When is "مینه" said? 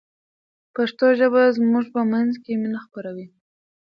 2.61-2.79